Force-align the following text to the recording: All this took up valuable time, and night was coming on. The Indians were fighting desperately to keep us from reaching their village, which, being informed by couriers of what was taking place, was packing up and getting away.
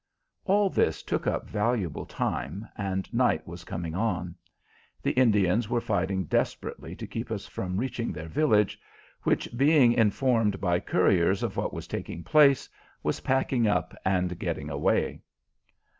All 0.45 0.71
this 0.71 1.03
took 1.03 1.27
up 1.27 1.47
valuable 1.47 2.07
time, 2.07 2.67
and 2.75 3.07
night 3.13 3.45
was 3.47 3.63
coming 3.63 3.93
on. 3.93 4.33
The 5.03 5.11
Indians 5.11 5.69
were 5.69 5.79
fighting 5.79 6.23
desperately 6.23 6.95
to 6.95 7.05
keep 7.05 7.29
us 7.29 7.45
from 7.45 7.77
reaching 7.77 8.11
their 8.11 8.27
village, 8.27 8.79
which, 9.21 9.47
being 9.55 9.93
informed 9.93 10.59
by 10.59 10.79
couriers 10.79 11.43
of 11.43 11.55
what 11.55 11.71
was 11.71 11.85
taking 11.85 12.23
place, 12.23 12.67
was 13.03 13.19
packing 13.19 13.67
up 13.67 13.93
and 14.03 14.39
getting 14.39 14.71
away. 14.71 15.21